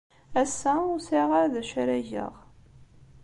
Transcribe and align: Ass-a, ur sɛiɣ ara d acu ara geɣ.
Ass-a, 0.41 0.73
ur 0.91 0.99
sɛiɣ 1.07 1.29
ara 1.39 1.53
d 1.53 1.55
acu 1.61 1.75
ara 1.81 1.97
geɣ. 2.09 2.33